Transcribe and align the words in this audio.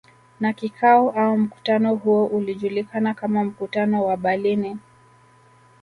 Na 0.39 0.53
kikao 0.53 1.09
au 1.09 1.37
mkutano 1.37 1.95
huo 1.95 2.25
ulijulikana 2.25 3.13
kama 3.13 3.43
mkutano 3.43 4.03
wa 4.05 4.17
Berlini 4.17 4.77